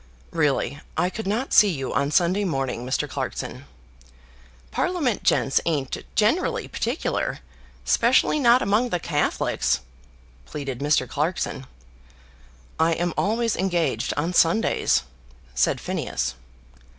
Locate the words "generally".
6.15-6.67